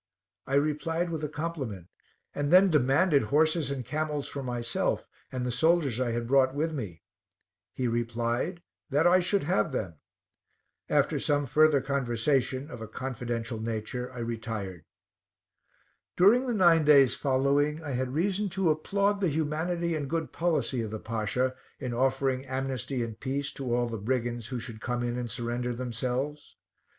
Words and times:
I 0.47 0.55
replied 0.55 1.11
with 1.11 1.23
a 1.23 1.29
compliment, 1.29 1.85
and 2.33 2.51
then 2.51 2.71
demanded 2.71 3.21
horses 3.21 3.69
and 3.69 3.85
camels 3.85 4.27
for 4.27 4.41
myself, 4.41 5.07
and 5.31 5.45
the 5.45 5.51
soldiers 5.51 5.99
I 6.01 6.09
had 6.09 6.25
brought 6.27 6.55
with 6.55 6.73
me; 6.73 7.03
he 7.71 7.87
replied 7.87 8.63
"that 8.89 9.05
I 9.05 9.19
should 9.19 9.43
have 9.43 9.71
them." 9.71 9.99
After 10.89 11.19
some 11.19 11.45
further 11.45 11.81
conversation, 11.81 12.71
of 12.71 12.81
a 12.81 12.87
confidential 12.87 13.61
nature, 13.61 14.11
I 14.11 14.21
retired. 14.21 14.85
During 16.17 16.47
the 16.47 16.55
nine 16.55 16.83
days 16.83 17.13
following, 17.13 17.83
I 17.83 17.91
had 17.91 18.15
reason 18.15 18.49
to 18.57 18.71
applaud 18.71 19.21
the 19.21 19.29
humanity 19.29 19.93
and 19.95 20.09
good 20.09 20.31
policy 20.33 20.81
of 20.81 20.89
the 20.89 20.99
Pasha, 20.99 21.53
in 21.79 21.93
offering 21.93 22.43
amnesty 22.47 23.03
and 23.03 23.19
peace 23.19 23.53
to 23.53 23.71
all 23.71 23.87
the 23.87 23.99
brigands 23.99 24.47
who 24.47 24.59
should 24.59 24.81
come 24.81 25.03
in 25.03 25.15
and 25.19 25.29
surrender 25.29 25.75
themselves. 25.75 26.55